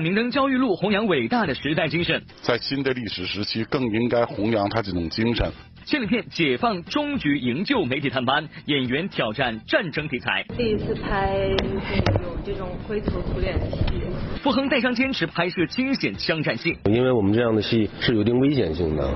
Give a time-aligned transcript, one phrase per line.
[0.00, 5.50] 明灯焦裕禄弘扬伟大的时代精神，在新的历史时期更应该弘扬他这种精神。
[5.84, 10.44] 纪录片《解放终局营救》媒体探班，演员挑战战争题材。
[10.56, 11.34] 第一次拍
[12.22, 13.78] 有这种灰头土脸的戏。
[14.42, 19.10] 傅恒带伤坚持拍摄惊险枪战戏，因为我们这样的戏是有一定危险性的。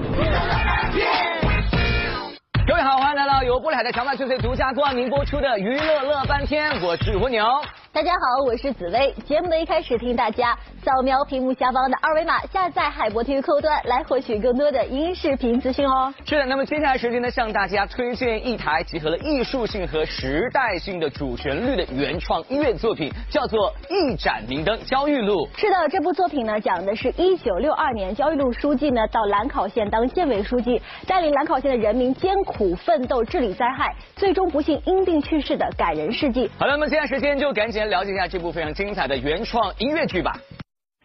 [2.66, 7.44] 各位好，欢迎来到由玻璃海的强大翠翠独家冠名播出的《娱乐乐翻天》，我是蜗牛。
[7.92, 9.12] 大家好，我是紫薇。
[9.26, 16.12] 节目的一开始，听大家扫描屏幕下方的二维码，下载海博体育客户端，来获取更多的音视频资讯哦。
[16.24, 25.46] 是的，那么接下来时间呢，向大家推荐一台集合了艺术性和时代性的主旋律的原创音乐作品，叫做《一盏明灯焦裕禄》。
[25.60, 36.50] 是的，这部作品呢，讲的是一九六二年焦裕禄书记呢到兰考县当县委书记，带领兰考县的人民艰苦奋斗治理灾害，最终不幸因病去世的感人事迹。
[36.58, 37.82] 好了，那么接下来时间就赶紧。
[37.82, 40.36] 来了解一下这部非常精彩的原创音乐剧吧。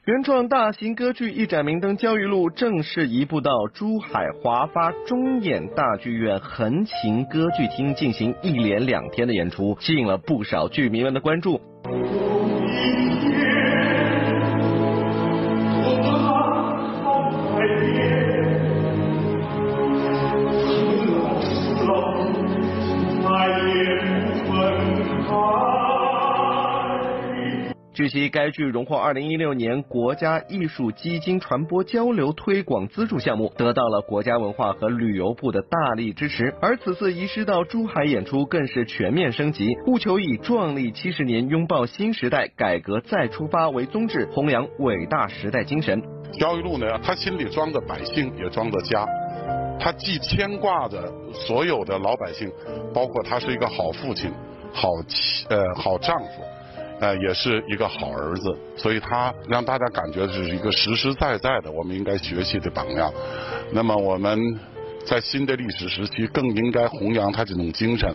[0.07, 11.59] 原创大型歌剧《一盏明灯焦裕禄》正式移步到珠海华发中演大剧院横琴歌剧厅进行一连两天的演出，吸引了不少剧迷们的关注。
[27.97, 36.53] 据悉，该剧荣获二零一六年国家艺术基金传播交流推广资助项目，得到了国家文化和旅游部的大力支持。
[36.61, 45.99] 而此次移师到珠海演出，更是全面升级，务求以壮丽七十年、拥抱新时代、改革再出发为宗旨，弘扬伟大时代精神。
[46.33, 49.07] 焦裕禄呢，他心里装着百姓，也装着家，
[49.79, 52.47] 他既牵挂着所有的老百姓，
[52.93, 54.31] 包括他是一个好父亲、
[54.71, 56.43] 好妻呃好丈夫。
[56.99, 63.11] 呃，也是一个好儿子，所以他让大家感觉是一个实实在在的，我们应该学习的榜样。
[63.71, 64.39] 那么我们。
[65.07, 68.13] 在新的历史时期，更应该弘扬他这种精神，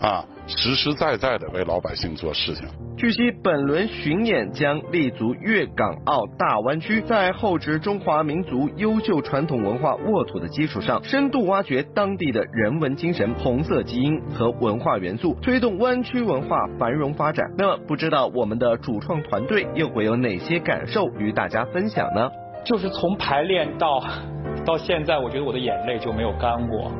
[0.00, 2.66] 啊，实实在在的为老百姓做事情。
[2.96, 17.46] 据悉，本轮巡演将立足粤港澳大湾区，在厚植中华民族优秀传统文化沃土的基础上，深度挖掘当地的人文精神、红色基因和文化元素，推动湾区文化繁荣发展。
[17.56, 22.28] 那么，不知道我们的主创团队又会有哪些感受与大家分享呢？
[22.64, 24.02] 就是从排练到。
[24.64, 26.90] 到现在，我觉得我的眼泪就没有干过，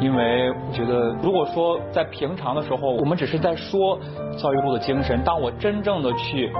[0.00, 3.98] 因为我觉得，如果说在平常的时候，我们只是在说
[4.36, 6.52] 焦裕禄的精神，当我真正的去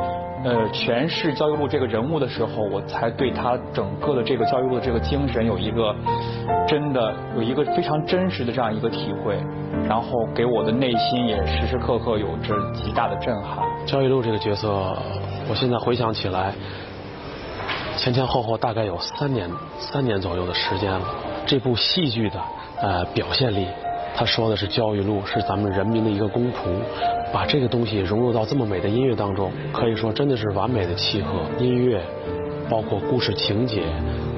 [0.44, 5.94] 呃诠释焦裕禄这个人物的时候，我才对他整个的这个焦裕禄的这个精神有一个
[6.66, 9.36] 真的有一个非常真实的这样一个体会，
[9.88, 13.64] 然后给我的内心也时时刻刻有着极大的震撼。
[13.84, 14.68] 焦裕禄这个角色，
[15.48, 16.52] 我现在回想起来。
[17.96, 21.00] 前前后后大概有三年三年左右的时间了。
[21.46, 22.40] 这部戏剧的
[22.80, 23.66] 呃表现力，
[24.14, 26.56] 他说的是焦裕禄是咱们人民的一个公仆，
[27.32, 31.40] 把这个东西融入到这么美的音乐当中，可以说真的是完美的契合。
[31.58, 32.02] 音乐
[32.68, 33.82] 包括故事情节，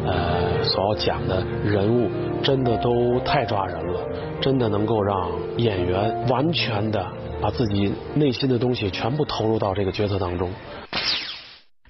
[0.06, 2.10] 呃所要讲的人物，
[2.42, 4.00] 真的都太抓人了，
[4.40, 7.04] 真的能够让演员完全的
[7.40, 10.50] 把自己内心的东西全部投入到这个角色当中。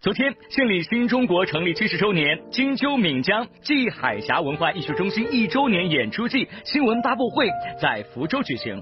[0.00, 7.48] 昨天，献礼新中国成立七十周年金秋闽江暨海峡文化艺术中心一周年演出季新闻发布会
[7.82, 8.80] 在福州举行。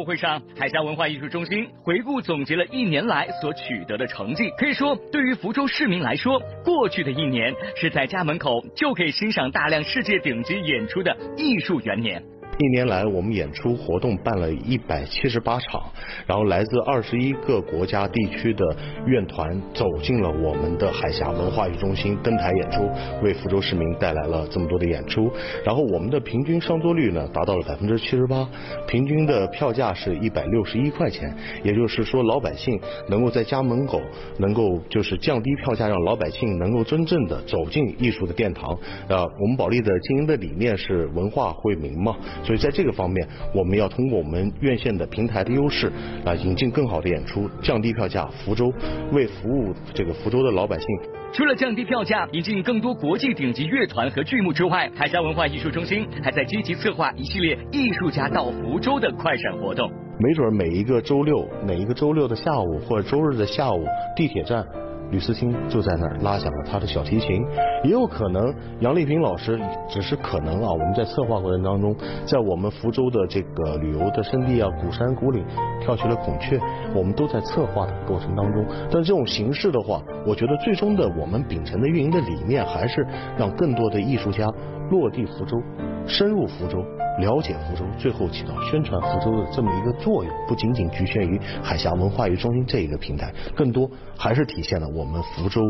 [0.00, 4.48] 布会上，海峡文化艺术中心回顾总结了一年来所取得的成绩。
[4.56, 12.22] 可以说，对于福州市民来说，过去的一年是在家门口就可以欣赏大量世界顶级演出的艺术元年。
[12.62, 15.82] 一年来，我们演出活动办了一百七十八场，
[16.26, 18.62] 然后来自二十一个国家地区的
[19.06, 22.86] 院团走进了我们的海峡文化艺术中心登台演出，
[23.22, 25.32] 为福州市民带来了这么多的演出。
[25.64, 28.46] 然后我们的平均上座率呢达到了百分之七十八，
[28.86, 32.78] 平均的票价是一百六十一块钱，也就是说老百姓
[33.08, 34.02] 能够在家门口
[34.36, 38.78] 能够就是降低票价，让老百姓能够真正的走进艺术的殿堂。
[39.08, 42.14] 呃，我们保利的经营的理念是文化惠民嘛。
[42.50, 43.24] 所以在这个方面，
[43.54, 45.86] 我们要通过我们院线的平台的优势
[46.24, 48.72] 啊，引进更好的演出，降低票价，福州
[49.12, 50.86] 为服务这个福州的老百姓。
[51.32, 59.88] 除了降低票价、引进更多国际顶级乐团和剧目之外，海峡文化艺术中心还在积极策划一系列艺术家到福州的快闪活动。
[60.18, 63.84] 没准每一个周六，每一个周六的下午或者周日的下午，
[64.16, 64.66] 地铁站。
[65.10, 67.44] 吕思清就在那儿拉响了他的小提琴，
[67.84, 69.58] 也有可能杨丽萍老师
[69.88, 75.44] 只是可能啊，我们在策划过程当中，在我们福州的这个旅游的胜地啊，古山古岭
[75.80, 76.58] 跳起了孔雀，
[76.94, 78.64] 我们都在策划的过程当中。
[78.90, 83.04] 但这种形式的话，我觉得最终的我们秉承的运营的理念，还是
[83.36, 84.46] 让更多的艺术家
[84.90, 85.60] 落地福州，
[86.06, 86.84] 深入福州。
[87.18, 95.60] 了解福州，最后起到宣传福州的这么一个作用，不仅仅局限于海峡文化与中心这一个平台，更多还是体现了我们福州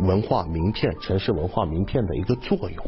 [0.00, 2.84] 文化名片、城市文化名片的一个作用。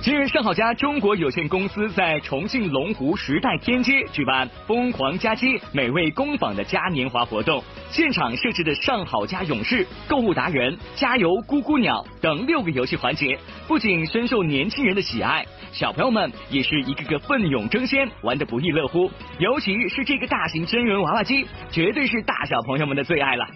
[0.00, 13.36] 今日，上好佳中国有限公司在重庆龙湖时代天街举办“疯狂佳期，美味工坊”的嘉年华活动，现场设置的上好佳勇士、购物达人、加油咕咕鸟等六个游戏环节，
[13.66, 19.10] 不仅深受年轻人的喜爱，小朋友们也是一个个奋勇争先，玩得不亦乐乎。
[19.40, 23.46] 尤其是这个大型真人娃娃机，绝对是大小朋友们的最爱了。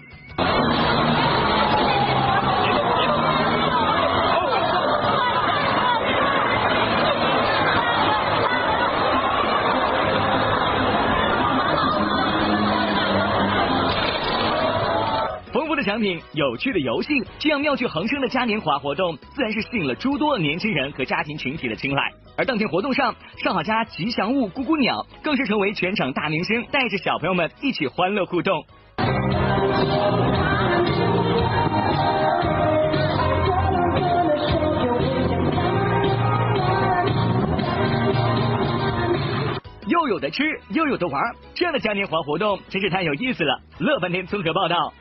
[15.83, 22.11] 奖品、有趣的游戏，这样妙趣横生的嘉年华活动，自然是吸引了诸多年轻人和家庭群体的青睐。
[22.37, 28.63] 而当天活动上，上好佳吉祥物咕咕鸟更是成为全场大明星，带着小朋友们一起欢乐互动。
[39.85, 41.21] 又有的吃，又有的玩，
[41.53, 43.59] 这样的嘉年华活动真是太有意思了。
[43.79, 44.93] 乐翻天综合报道。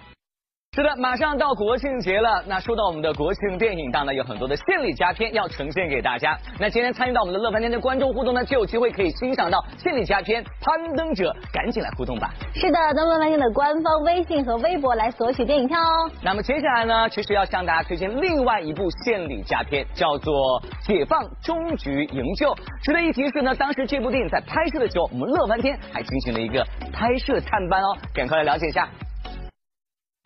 [0.75, 2.43] 是的，马上到国庆节了。
[2.47, 6.35] 那说到我们的国庆电影档呢，有很多的献礼佳片要呈现给大家。
[6.59, 12.33] 那今天参与到我们的乐翻天的观众互动呢，就有机会可以欣赏到献礼佳片《攀登者》，赶紧来互动吧。
[12.55, 16.11] 是的，登乐翻天的官方微信和微博来索取电影票哦。
[16.23, 20.33] 那么接下来呢，其实要向大家推荐另外一部献礼佳片，叫做
[20.87, 22.49] 《解放终局营救》。
[22.83, 28.89] 值得一提是呢，当时这部电影在拍摄的时候，我们乐翻天还进行了一个拍摄探班哦，赶快来了解一下。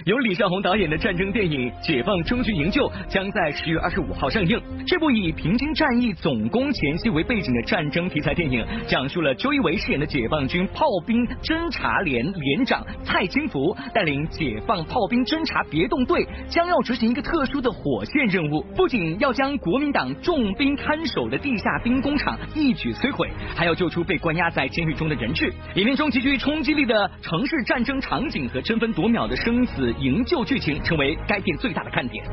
[0.06, 4.56] 由李少红导演的战争电影《解放终局营救》将在十月二十五号上映。
[4.86, 25.52] 这部以平津战役总攻前夕为背景的战争题材电影，讲述了周一围饰演的解放军炮兵侦察连连长蔡金福带领解放炮兵侦察别动队，将要执行一个特殊的火线任务，不仅要将国民党重兵看守的地下兵工厂一举摧毁，还要救出被关押在监狱中的人质。
[25.74, 29.92] 影片中极具冲击力的城市战争场景和争分夺秒的生死。
[30.00, 32.24] 营救剧情成为该片最大的看点。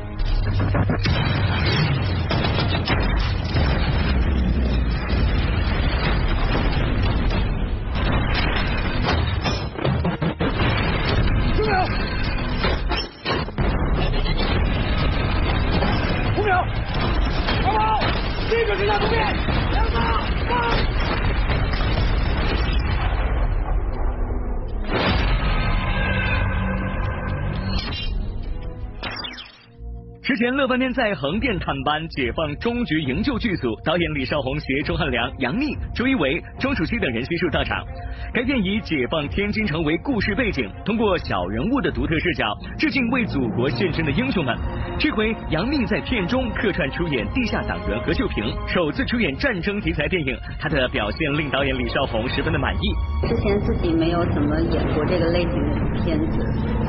[30.52, 37.84] 乐翻天在横店探班，解放终局营救剧组导演李少红携周汉良、杨幂、周一围、钟楚曦等人悉数到场。
[38.32, 42.44] 该片以解放天津城为故事背景，通过小人物的独特视角，
[42.76, 44.56] 致敬为祖国献身的英雄们。
[44.98, 53.28] 这回杨幂在片中客串出演地下党员何秀萍，首次出演战争题材电影，她的表现令导演李少红十分的满意。
[53.28, 56.44] 之前自己没有怎么演过这个类型的片子，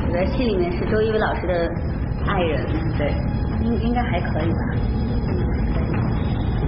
[0.08, 1.70] 我在戏里面是周一围老师的。
[2.26, 2.66] 爱人，
[2.98, 3.12] 对，
[3.62, 4.58] 应应该还可以吧。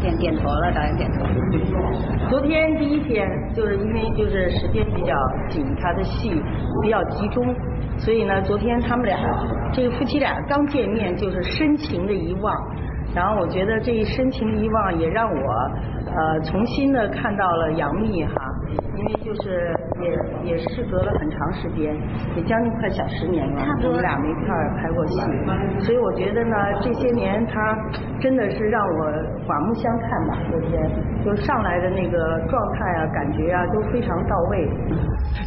[0.00, 1.26] 点点头了，导演点头。
[2.28, 5.12] 昨天第一天，就是因为就是时间比较
[5.48, 6.30] 紧，他的戏
[6.82, 7.44] 比较集中，
[7.96, 9.18] 所以呢，昨天他们俩
[9.72, 12.54] 这个夫妻俩刚见面就是深情的遗忘，
[13.12, 15.52] 然后我觉得这一深情的遗忘也让我
[16.06, 18.34] 呃重新的看到了杨幂哈。
[18.96, 21.94] 因为就是也也事隔了很长时间，
[22.36, 25.20] 也将近快小十年了，我们俩没一块拍过戏，
[25.80, 27.76] 所以我觉得呢，这些年他
[28.20, 29.12] 真的是让我
[29.46, 30.90] 刮目相看吧，昨天
[31.24, 34.68] 就上来的那个状态啊，感觉啊都非常到位。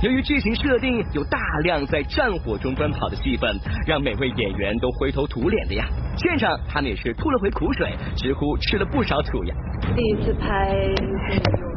[0.03, 3.50] 由于剧情设定有大量在战火中奔跑的戏份，
[3.88, 5.86] 让每位演员都灰头土脸的呀。
[6.17, 9.55] 现场他们也是吐了回苦水，直呼吃了不少土呀。
[9.96, 10.75] 第一次拍。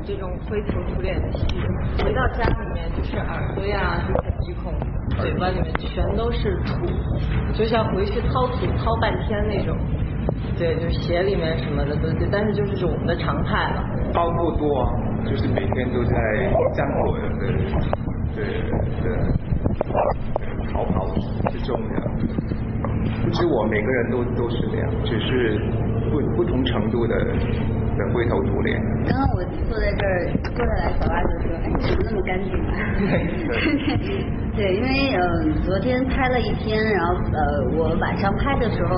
[0.07, 1.47] 这种灰头土脸的戏，
[2.03, 4.03] 回到家里面就是耳朵呀、
[4.47, 4.73] 鼻孔、
[5.19, 6.87] 嘴巴里面全都是土，
[7.55, 9.77] 就像回去掏土掏半天那种。
[10.59, 13.85] 对，就是鞋里面什么的都，但是就是我们的常态了。
[14.13, 14.87] 包不多，
[15.25, 16.15] 就是每天都在
[16.75, 17.49] 战火的对
[18.37, 18.45] 对
[19.03, 19.17] 对
[20.73, 21.07] 逃跑
[21.51, 21.95] 之中的，
[23.25, 25.59] 不止我，每个人都都是这样，只是
[26.11, 27.17] 不不同程度的
[27.97, 28.81] 的灰头土脸。
[29.09, 32.73] 刚刚我坐在这儿坐下来，小八就说：“哎，你怎么那么干净啊？”
[34.57, 35.23] 对，因为呃
[35.65, 38.95] 昨天拍了一天，然后呃我晚上拍的时候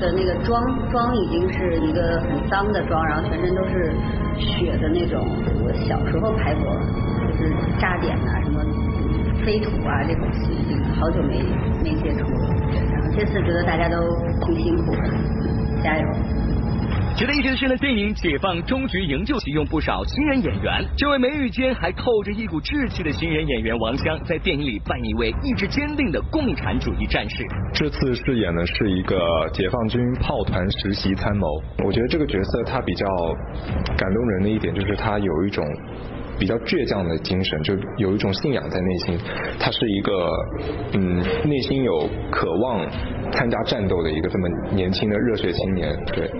[0.00, 3.92] 的那个妆妆已经是一个很脏的妆，然后全身都是
[4.38, 5.24] 血的那种。
[5.64, 6.74] 我小时候拍过，
[7.26, 8.60] 就是炸点啊什么
[9.44, 10.52] 飞土啊这种戏，
[10.98, 11.42] 好久没
[11.84, 12.48] 没接触了。
[12.92, 13.96] 然后这次觉得大家都
[14.44, 15.02] 挺辛苦的，
[15.82, 16.06] 加油！
[17.16, 27.42] 值得一提的是呢，电影《解放终局营救》启用不少新人演员，这位眉宇间还透着一股稚气的新人演员王湘，在电影里扮演一位意志坚定的共产主义战士。
[27.72, 29.16] 这次饰演的是一个
[29.54, 31.48] 解放军炮团实习参谋，
[31.86, 33.06] 我觉得这个角色他比较
[33.96, 35.64] 感动人的一点就是他有一种。
[36.38, 39.18] 比较倔强的精神，就有一种信仰在内心。
[39.58, 40.30] 他是一个，
[40.92, 41.16] 嗯，
[41.48, 42.86] 内心有渴望
[43.32, 45.96] 参加战斗的一个这么年轻的热血青年。
[46.12, 46.30] 对，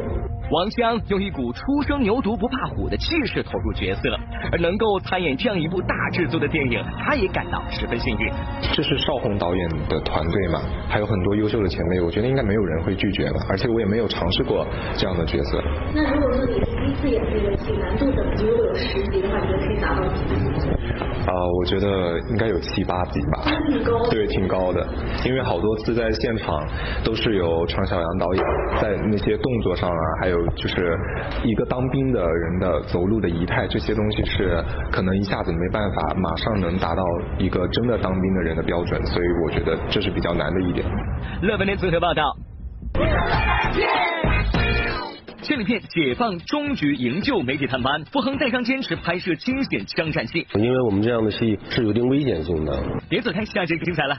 [0.49, 4.17] 王湘用一股初生牛犊不怕虎的气势投入角色，
[4.53, 8.33] 而能够参演这样一部大制作的电影，她也感到十分幸运。
[8.73, 13.41] 这是邵红导演的团队嘛，还有很多优秀的前辈，我觉得应该没有人会拒绝吧。
[13.49, 14.65] 而且我也没有尝试过
[14.97, 15.61] 这样的角色。
[15.93, 20.76] 那如果说你第一次演这个戏，难度等级如果有十级的话，你觉得可以达到几级？
[21.27, 23.45] 啊，我觉得应该有七八级吧。
[23.69, 24.09] 挺高。
[24.11, 24.87] 对，挺高的。
[25.25, 26.63] 因为好多次在现场
[27.05, 28.45] 都是由常小阳导演
[28.81, 30.99] 在那些动作上啊，还有就是
[31.45, 37.03] 一个当兵的人的走路的仪态，这些东西是可能一下子没办法马上能达到
[37.39, 40.87] 一个真的当兵的人的标准，所以我觉得这是比较难的一点。
[41.43, 42.37] 乐文的综合报道。
[45.47, 52.77] 纪录片《解放终局营救》媒体探班，傅恒带伤坚持拍摄惊险枪战戏，因为我们这样的戏是有一定危险性的。
[53.09, 54.17] 别走开，下节精彩了。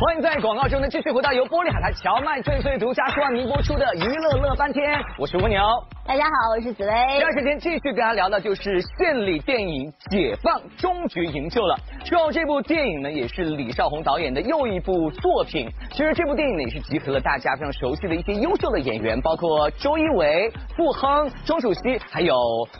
[0.00, 5.60] 欢迎在广告中呢继续回到由玻璃海苔荞麦脆脆独家冠名播出的娱乐乐翻天，我是蜗牛。
[6.06, 6.92] 大家好，我是紫薇。
[7.18, 11.76] 第二时间继续跟大家聊的就是献礼电影《解放终局营救》了。
[12.04, 15.68] 之后这部电影呢，也是李少红导演的又一部作品。
[15.90, 22.36] 其实这部电影呢，也是集合了大家非常熟悉的一些优秀的演员，包括周一围、傅亨、钟楚曦，还有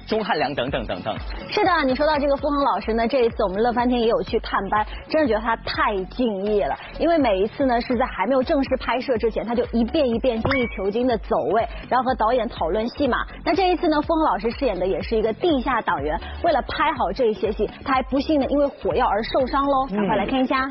[0.07, 1.13] 钟汉良等等等等。
[1.51, 6.77] 是的，你说到这个傅亨老师呢，这一次我们乐翻天也有去探班，真的觉得他太敬业了。
[7.01, 13.16] 因为每一次呢，是在还没有正式拍摄之前，他就一遍一遍精益求精的走位，然后和导演讨论戏码。
[13.45, 19.87] 那这一次呢，傅恒老师饰演的也是一个地下党员，为了拍好这一些戏，他还不幸的因为火药而受伤喽。
[19.87, 20.71] 赶快来看一下。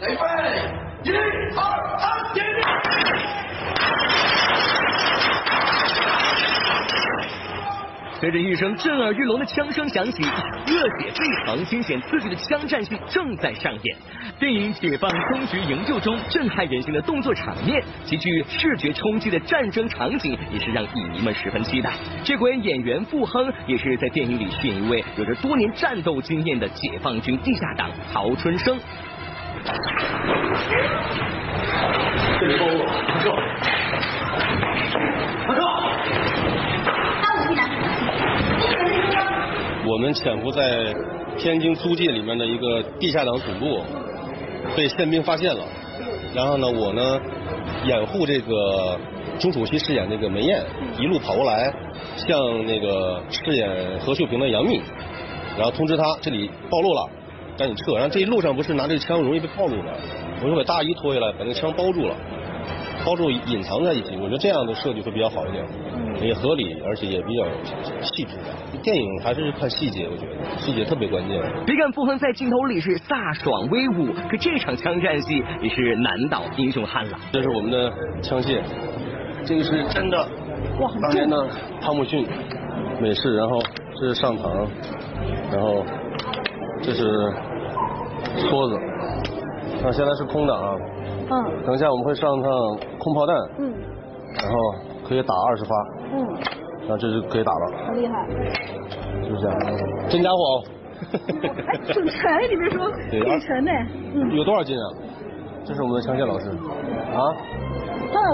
[0.00, 0.14] 预备，
[1.04, 2.46] 一、二、三，点
[8.20, 10.22] 随着一声震耳欲聋的枪声响起，
[10.66, 13.96] 热血沸腾、惊险刺激的枪战戏正在上演。
[14.38, 21.94] 电影《解放终局营救》中震撼人心的动作场面，极具视觉冲击的战争场景，也是让影迷们十分期待。
[22.22, 28.78] 这回演员傅亨也是在电影里饰演一位有着多年战斗经验的解放军地下党曹春生。
[32.38, 33.32] 这里包我，马克，
[35.48, 35.60] 马克。
[38.02, 38.09] 我
[39.90, 40.94] 我们潜伏在
[41.36, 43.80] 天津租界里面的一个地下党总部，
[44.76, 45.64] 被宪兵发现了。
[46.32, 47.18] 然后呢，我呢
[47.84, 48.96] 掩护这个
[49.40, 50.62] 钟楚曦饰演那个梅艳，
[50.96, 51.74] 一路跑过来，
[52.14, 53.68] 向那个饰演
[53.98, 54.80] 何秀萍的杨幂，
[55.56, 57.10] 然后通知他这里暴露了，
[57.58, 57.94] 赶紧撤。
[57.94, 59.92] 然后这一路上不是拿这个枪容易被暴露的，
[60.40, 62.14] 我就把大衣脱下来，把那个枪包住了，
[63.04, 64.16] 包住隐藏在一起。
[64.16, 65.64] 我觉得这样的设计会比较好一点，
[66.20, 67.44] 也合理，而且也比较
[68.02, 68.36] 细致。
[68.82, 71.42] 电影还是看细节，我觉得细节特别关键。
[71.66, 77.18] 别看傅恒在镜头里是飒爽威武，可这场枪战戏也是难倒英雄汉了。
[77.32, 78.62] 这是我们的枪械，
[79.44, 80.18] 这个是真的。
[80.80, 81.46] 哇，当年的
[81.80, 82.26] 汤姆逊
[83.00, 83.60] 美式，然后
[83.96, 84.66] 这是上膛，
[85.52, 85.84] 然后
[86.82, 87.02] 这是
[88.48, 88.76] 梭子。
[89.82, 90.74] 那现在是空的啊。
[91.30, 91.64] 嗯。
[91.64, 92.50] 等一下我们会上趟
[92.98, 93.36] 空炮弹。
[93.58, 93.74] 嗯。
[94.42, 94.58] 然后
[95.06, 95.99] 可以打二十发。
[96.12, 96.38] 嗯。
[96.88, 98.26] 那这就可以打了，好厉害，
[99.22, 99.46] 是不是？
[100.08, 100.64] 真家伙哦！
[101.86, 103.72] 挺沉，你别说，挺沉的。
[104.14, 104.34] 嗯。
[104.36, 104.84] 有多少斤啊？
[105.64, 106.48] 这是我们的枪械老师。
[107.14, 107.34] 啊？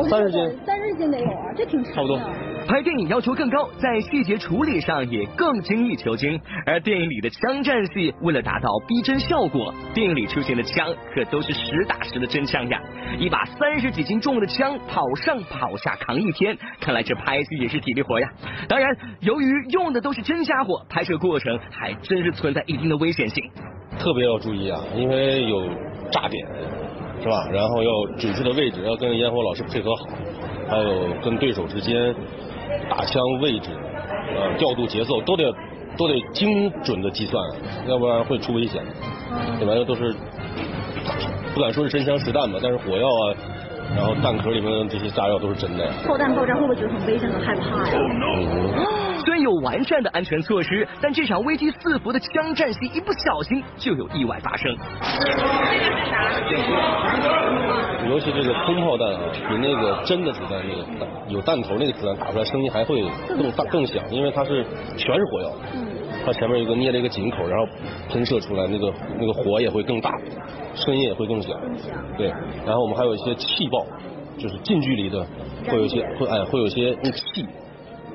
[0.08, 0.58] 三十斤。
[0.64, 1.92] 三十斤得有啊，这挺沉。
[1.94, 2.18] 差不多。
[2.66, 6.40] 拍电影要求更高，在细节处理上也更精益求精。
[6.66, 12.80] 而电影里的枪战戏，为了达到逼真效果，电影里出现的枪可都是实打实的真枪呀！
[13.20, 18.28] 一把三十几斤重的枪，跑上跑下扛一天，看来这拍戏也是体力活呀。
[18.68, 23.44] 当然，由于用的都是真家伙，拍摄过程还真是存在一定的危险性。
[23.96, 25.68] 特别要注意啊，因为有
[26.10, 26.44] 炸点，
[27.22, 27.48] 是吧？
[27.52, 30.08] 然后要准确的位置，要跟烟火老师配合好，
[30.68, 32.12] 还有跟对手之间
[32.88, 33.70] 打枪位置、
[34.34, 35.54] 呃调度节奏都得
[35.96, 37.42] 都得精准的计算，
[37.86, 38.82] 要不然会出危险，
[39.58, 40.14] 这玩意都是
[41.54, 43.34] 不敢说是真枪实弹吧，但是火药啊，
[43.96, 45.92] 然后弹壳里面的这些炸药都是真的呀。
[46.06, 47.92] 炮弹爆炸会不会觉得很危险、很害怕呀？
[47.92, 47.98] 虽
[49.36, 54.74] 然有完善的安全措施，但这场危机四伏的枪战戏一不小心就有意外发生。
[58.08, 64.64] 尤其这个空炮弹啊，比那个真的子弹那个弹有弹头那个子弹打出来声音还会更大更响，因为它是
[64.96, 65.52] 全是火药。
[65.74, 65.84] 嗯
[66.24, 67.64] 它前面有一个捏了一个井口，然后
[68.10, 70.10] 喷射出来那个那个火也会更大，
[70.74, 71.52] 声音也会更响。
[72.16, 72.28] 对，
[72.64, 73.86] 然后我们还有一些气爆，
[74.36, 75.24] 就是近距离的
[75.68, 77.46] 会有一些会哎会有一些那气。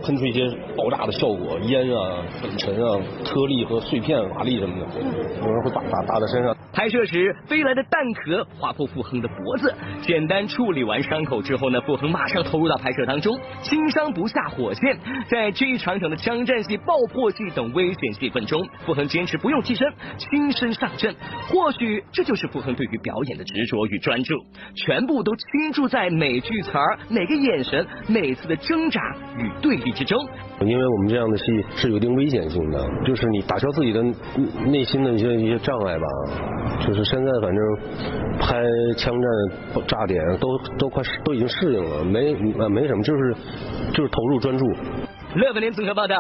[0.03, 5.01] 喷出一些爆炸的效果，烟啊、粉尘啊、颗粒和碎片、瓦砾什么的，
[5.39, 6.55] 有人会打打打在身上。
[6.74, 14.98] 拍摄时飞来的弹壳划破傅恒的脖子，简单处理完伤口之后呢，傅恒马上投入到拍摄当中，轻伤不下火线。
[15.29, 21.13] 在这一场场的枪战戏、爆破戏等危险戏份中，傅恒坚持不用替身，亲身上阵。
[21.50, 24.36] 或许这就是傅恒对于表演的执着与专注，
[24.75, 29.01] 全部都倾注在每句词儿、每个眼神、每次的挣扎
[29.38, 30.17] 与对立之中。
[30.62, 31.43] 因为我们这样的戏
[31.75, 34.03] 是有一定危险性的，就是你打消自己的
[34.65, 36.05] 内心的一些一些障碍吧。
[36.86, 37.60] 就是现在反正
[38.39, 38.62] 拍
[38.95, 43.36] 枪战炸点都都快都已经适应了，没呃没什么，就是
[43.93, 44.66] 就是投入专注。
[45.35, 46.16] 乐本联综合报道。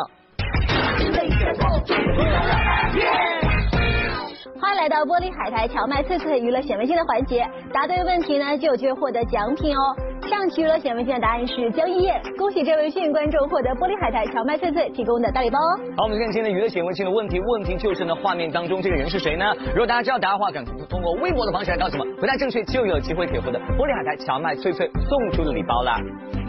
[4.81, 9.95] 来到玻璃海苔荞麦脆脆娱乐显微镜的环节，答对问题呢就有机会获得奖品哦。
[10.27, 15.77] 上期娱乐显微镜的答案是江一燕，恭喜这位幸运观众获得玻璃海苔荞麦脆脆提供的大礼包哦。
[15.97, 19.45] 好，我们看今天的娱乐显微镜的问题，问题就是呢，画面当中这个人是谁呢？
[19.69, 25.99] 如果大家知道答案的话，赶快通过微博的方式来告诉我们，回答正确就有机会可以获得玻璃海苔荞麦脆脆送出的礼包啦。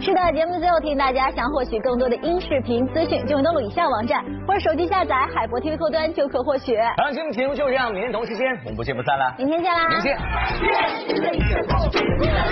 [0.01, 6.75] 是的，节目的最后提醒大家，想获取更多的音视频资讯，就登录以下网站或者手机下载海博 TV 客户端就可获取。
[6.97, 9.35] 好，节目节目就这样，明天同时间我们不见不散了。
[9.37, 9.89] 明天见啦！
[9.89, 11.33] 明天
[12.21, 12.43] 见。